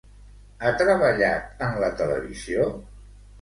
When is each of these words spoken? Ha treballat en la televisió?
Ha 0.61 0.71
treballat 0.79 1.61
en 1.67 1.77
la 1.85 1.91
televisió? 2.01 2.67